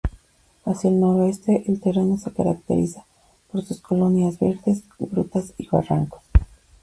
Hacia 0.65 0.89
el 0.89 0.99
noroeste 0.99 1.63
el 1.67 1.79
terreno 1.79 2.17
se 2.17 2.31
caracteriza 2.33 3.05
por 3.51 3.63
sus 3.63 3.81
colinas 3.81 4.39
verdes, 4.39 4.81
grutas 4.97 5.53
y 5.59 5.67
barrancos. 5.69 6.23